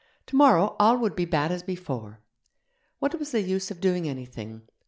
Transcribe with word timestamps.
Tomorrow 0.25 0.75
all 0.79 0.97
would 0.97 1.15
be 1.15 1.25
bad 1.25 1.51
as 1.51 1.61
before. 1.61 2.21
What 2.97 3.19
was 3.19 3.33
the 3.33 3.41
use 3.41 3.69
of 3.69 3.79
doing 3.79 4.09
anything? 4.09 4.63